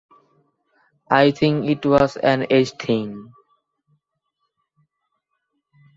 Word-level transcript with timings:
I 1.11 1.29
think 1.29 1.69
it 1.69 1.85
was 1.85 2.17
an 2.17 2.47
age 2.49 2.71
thing. 2.71 3.31